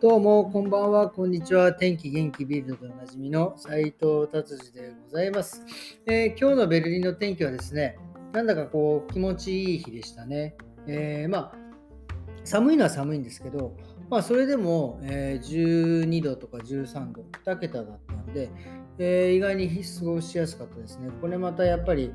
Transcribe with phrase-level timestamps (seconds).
[0.00, 1.74] どうも、こんばんは、こんにちは。
[1.74, 5.62] 天気元気ビルドでおなじみの斉藤達治でございます、
[6.06, 7.98] えー、今日のベルリンの天気はですね、
[8.32, 10.56] なんだかこう気持ちいい日でしたね。
[10.86, 11.54] えー、まあ、
[12.44, 13.76] 寒いのは寒いんですけど、
[14.08, 18.48] まあ、それでも、えー、12度とか13度、2桁だったんで、
[18.96, 21.10] えー、意外に過ごしやすかったですね。
[21.20, 22.10] これまたやっぱり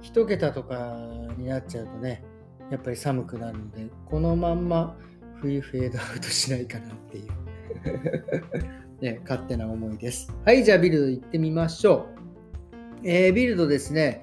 [0.00, 0.96] 1桁とか
[1.36, 2.24] になっちゃうとね、
[2.70, 4.96] やっぱり寒くなるので、このまんま
[5.40, 7.50] 冬フェードアウトしないかなっていう
[9.00, 10.32] ね、勝手な思いです。
[10.44, 12.20] はい、じゃあビルド行ってみましょう。
[13.02, 14.22] えー、ビルドですね。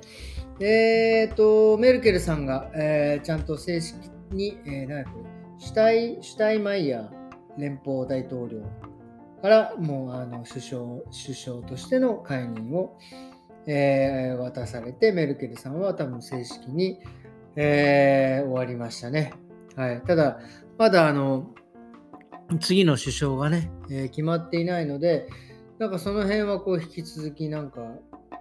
[0.60, 3.96] えっ、ー、と、メルケルさんが、えー、ちゃんと正式
[4.32, 5.26] に、えー、何これ
[5.60, 7.10] シュタイ、シュタイマイヤー
[7.58, 8.62] 連邦大統領
[9.42, 12.98] からもうあの首相首相としての解任を、
[13.66, 17.00] えー、渡されて、メルケルさんは多分正式に、
[17.56, 19.34] えー、終わりましたね。
[19.78, 20.40] はい、ただ、
[20.80, 21.54] まだあの
[22.60, 25.30] 次の首相がね、えー、決まっていないので、
[25.78, 27.82] なんかその辺はこう引き続きなんか、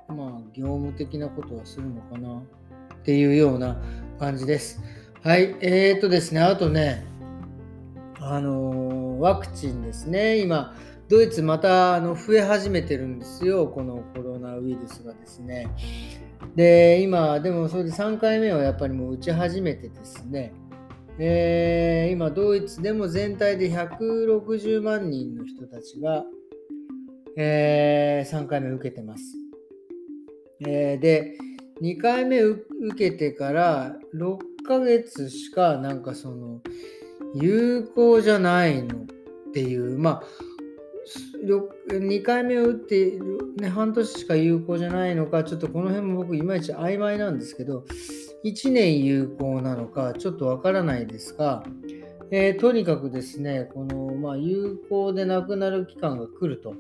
[0.09, 2.43] まあ業務的なことはするのかなっ
[3.03, 3.77] ていうような
[4.19, 4.83] 感じです。
[5.23, 7.05] はい、えーとですね、あとね、
[8.19, 10.75] あのー、ワクチンですね、今、
[11.11, 15.69] ドイツまたあの増え始めてるんですよ、このコロナウイルスがですね。
[16.55, 20.55] で、今、でもそれで3回目はやっぱりもう打ち始めてですね、
[21.19, 26.25] えー、今、ドイツでも全体で160万人の人たちが、
[27.39, 29.37] えー、3回目受けてます。
[30.67, 31.39] えー、で、
[31.81, 32.65] 2回目受
[32.97, 36.61] けてから6ヶ月しかなんかその
[37.35, 40.25] 有効じゃないのっていう、まあ、
[41.89, 43.19] 2回目を打って、
[43.59, 47.85] ね、半年しか有効じゃないのか、ちょっとこの辺も僕いまいち曖昧なんですけど、
[48.45, 51.65] 1年有効なのかちょっとわからないですが、
[52.31, 56.75] えー、とにかくですね、この、まあ、有効でなくなる期間が来ると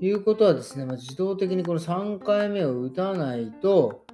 [0.00, 4.04] いうことはですね、まあ、自動的にこの3回目を打たないと、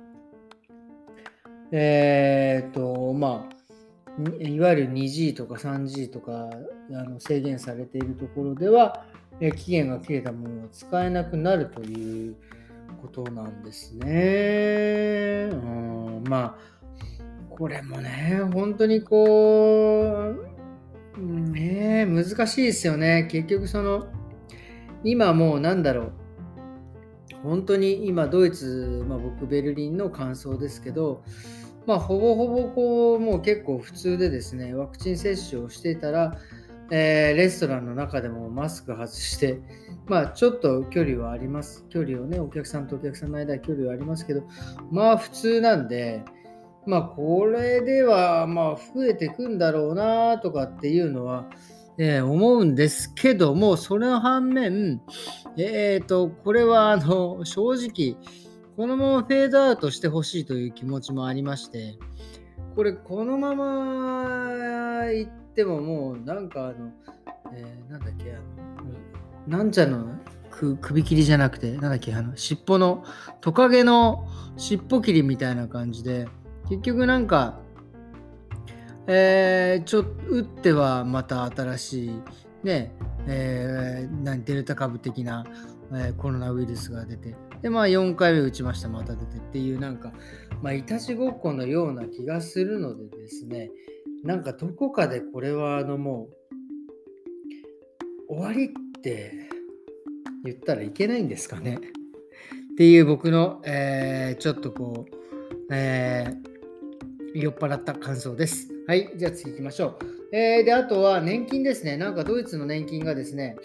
[1.72, 3.62] えっ、と、まあ、
[4.44, 6.50] いわゆる 2G とか 3G とか
[6.90, 9.06] あの制限されているところでは、
[9.40, 12.36] え期限が切れたものを使えなくなるという
[13.00, 15.48] ことなんですね。
[15.50, 16.72] うん、まあ、
[17.50, 23.28] これもね、本当にこう、ね、難しいですよね。
[23.30, 24.06] 結局その、
[25.04, 26.12] 今もうなんだろう。
[27.42, 31.24] 本当に今ドイツ、まあ、僕ベルリンの感想ですけど、
[31.86, 36.38] まあ、ほぼほぼこうもう結構普通でですねワクチン接種をしていたら、
[36.94, 39.62] えー、レストランの中でもマスク外して、
[40.06, 41.86] まあ、ちょっと距離はあります。
[41.88, 44.42] 距離をね、お客さんとお客さんの間距離はありますけど、
[44.90, 46.22] まあ普通なんで、
[46.86, 51.46] まあこれではまあ増えてくんだろうなとかっていうのは、
[51.96, 55.00] えー、思うんですけども、その反面、
[55.56, 58.16] えっ、ー、と、これはあの正直、
[58.76, 61.96] このままフェードアウトしてほしいという気持ちもありまして、
[62.76, 66.92] これこのままいってももうなんかあの、
[67.54, 68.36] えー、なんだっけ、あ
[69.48, 70.06] の、なんちゃの
[70.50, 73.04] く首切りじゃなくて、なんだっけ、あの、尻尾の、
[73.40, 76.28] トカゲの尻尾切りみたいな感じで、
[76.68, 77.58] 結局なんか、
[79.06, 82.22] えー、ちょっ打ってはまた新しい、
[82.62, 82.94] ね、
[83.26, 85.44] えー、デルタ株的な、
[85.90, 90.12] えー、コロナウイルスが出て、で、まあ4回目打ちました、また出てっていう、なんか、
[90.62, 93.70] まあ、いたちごっこのような気がするのでですね、
[94.22, 96.28] なんかどこかでこれはあのも
[98.28, 99.48] う、終わりって
[100.44, 101.78] 言ったらいけないんですかね
[102.72, 108.68] っていう僕の、えー、ちょっとこう、えー、酔っ払った感想です。
[108.86, 110.36] はい、じゃあ次行きましょう。
[110.36, 111.96] えー、で、あとは年金ですね。
[111.96, 113.56] なんかドイツの年金がですね、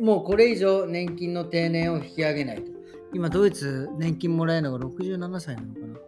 [0.00, 2.72] もうこれ以上年金の定年を引き上げないと。
[3.14, 6.07] 今、ドイツ年金もらえるのが67歳なのかな。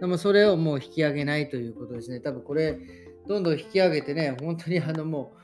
[0.00, 2.20] でもそれをもう引き上げないということですね。
[2.20, 2.78] 多分これ、
[3.26, 5.34] どんどん引き上げてね、本当にあのも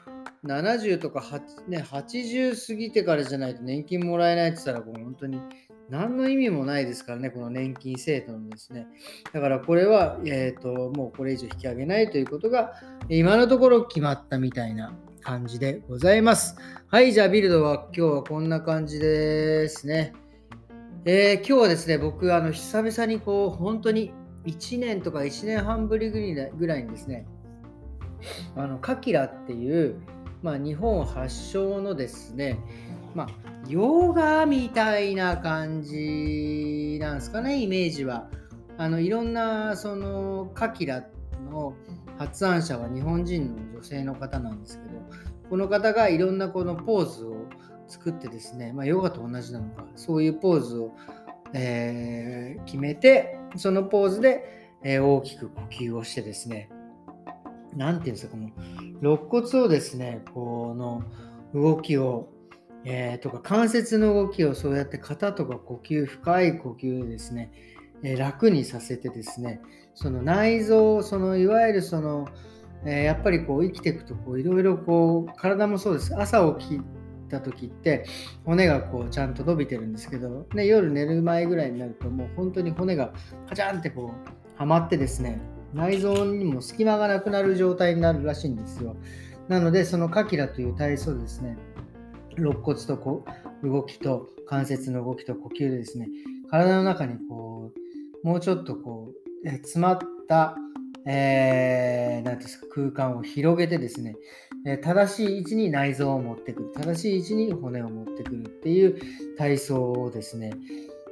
[0.44, 5.40] う70とか8、ね、80過ぎてからじゃないと年金もらえないって言ったら、本当に
[5.88, 8.87] 何の意味もないですからね、この年金制度のですね。
[9.32, 12.72] だからこれは、えーと、もうこれ以上引き上げないということが、
[13.08, 16.56] 今のところ決まったみたいな感じでございます。
[16.88, 20.12] はい、じゃあビルドは今日はこんな感じですね。
[21.04, 24.12] えー、今日はですね、僕、あの久々にこう、本当に
[24.46, 27.26] 1年とか1年半ぶりぐらいにですね、
[28.56, 30.00] あのカキラっていう、
[30.42, 32.58] まあ、日本発祥のですね、
[33.14, 33.28] まあ、
[33.68, 38.28] ヨガみたいな感じなんですかね、イメージは。
[38.78, 41.06] あのいろんなそのカキラ
[41.50, 41.74] の
[42.18, 45.00] 発案者は日本人の女性の方なんですけど、
[45.50, 47.46] この方がいろんなこのポーズを
[47.86, 50.96] 作ってですね、まあ、ヨガと同じなのか、そういうポーズを、
[51.52, 56.69] えー、決めて、そのポーズで、えー、大きく呼吸をしてですね、
[57.76, 58.50] なんていうんですか、この
[59.00, 61.02] 肋骨をですね、この
[61.54, 62.28] 動きを、
[62.84, 67.52] えー、とか関節の動きをそうやって肩とか呼吸、深い呼吸でですね、
[68.02, 69.60] えー、楽にさせてですね、
[69.94, 72.28] その内臓、そのいわゆるその、
[72.84, 76.19] え、やっぱりこう生きていくといろいろこう体もそうです。
[76.19, 76.81] 朝起き
[77.32, 78.05] た時って
[78.44, 83.12] 骨がこうちゃんと伸びてるんですけど、ね、夜寝る前ぐらいになるともう本当に骨が
[83.49, 85.40] カチャンってこうはまってですね
[85.75, 88.96] 内臓にも隙間がなくなる状態になるらしいんですよ。
[89.49, 91.56] なので、そのカキラという体操ですね、
[92.37, 93.25] 肋骨とこ
[93.62, 96.08] う動きと関節の動きと呼吸でですね、
[96.50, 97.73] 体の中にこ
[98.25, 99.12] う、もうちょっとこ
[99.44, 100.56] う、え詰まった、
[101.06, 104.14] えー、ですか、空間を広げてですね、
[104.64, 108.99] え正しい位置に内臓を持ってくる、正しい位置に骨を持ってくるっていう
[109.37, 110.53] 体操をですね、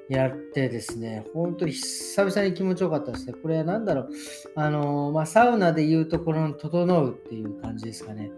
[0.08, 3.32] やってですね、本当に久々に気持ちよかったですね。
[3.32, 4.08] これは何だろう、
[4.56, 8.30] あのまあ、サウナでいうところの整うっていう感じですかね。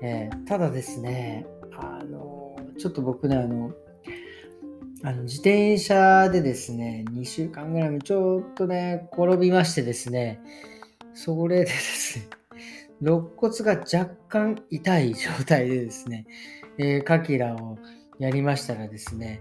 [0.00, 3.72] えー、ただですね、あのちょっと僕ね、あの、
[5.02, 10.40] あの自転車でですね、2週間ぐらいもちょっとね、転びましてですね、
[11.12, 12.28] それでですね、
[13.00, 16.26] 肋骨が若干痛い状態でですね、
[16.78, 17.78] えー、カキラを
[18.18, 19.40] やりましたらですね、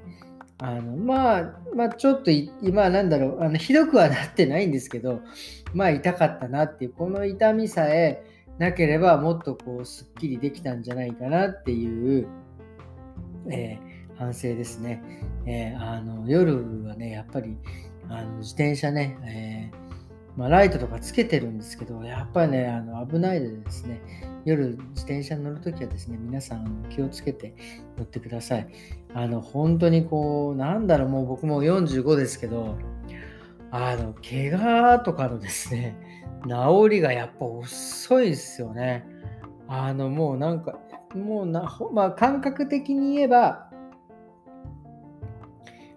[0.59, 5.21] あのまあ、まあ、ちょっと今なんだろうあのひどくはなってないんですけど
[5.73, 8.23] まあ痛かったなっていうこの痛みさえ
[8.57, 12.27] なければもっとこうすっきりできたんじゃないかなっていう、
[13.51, 15.03] えー、反省ですね、
[15.45, 17.55] えー、あの夜はねやっぱり
[18.09, 19.86] あの自転車ね、えー
[20.37, 23.99] まあ、ライトとかつけてるんですけど、やっぱりね、あの危ないでですね、
[24.45, 27.55] 夜自転車に乗るときはですね、皆さん気をつけて
[27.97, 28.67] 乗ってください。
[29.15, 32.77] あの、本当にこう、なんだろう、もう僕も45ですけど、
[33.71, 35.97] あの、怪我とかのですね、
[36.47, 39.05] 治りがやっぱ遅いですよね。
[39.67, 40.79] あの、もうなんか、
[41.15, 43.66] もうな、まあ、感覚的に言えば、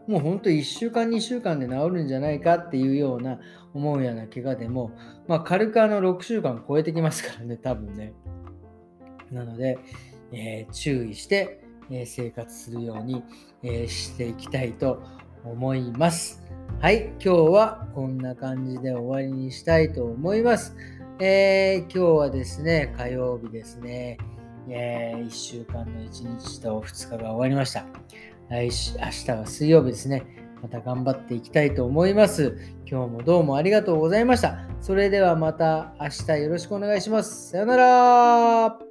[0.06, 3.38] もう本当1週間、2週間で治るんじゃないかっていうような
[3.74, 4.92] 思うような怪我でも、
[5.28, 8.12] まあ、軽くあの6週間超えてきますからね、多分ね。
[9.30, 9.78] なので、
[10.32, 13.22] えー、注意して、えー、生活するように、
[13.62, 15.02] えー、していきたいと
[15.44, 16.42] 思います。
[16.80, 20.76] はい、今日はこんな感じで終わりにしたいと思います。
[21.18, 24.16] え今日はですね、火曜日ですね、
[24.68, 27.84] え1週間の1日と2日が終わりました。
[28.50, 30.24] 来週、明日は水曜日ですね。
[30.60, 32.56] また頑張っていきたいと思います。
[32.84, 34.58] 今日もどうもありがとうございました。
[34.80, 37.50] それではまた明日よろしくお願いします。
[37.50, 38.89] さよなら